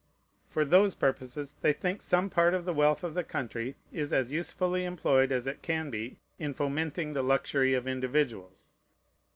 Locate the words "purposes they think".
0.95-2.01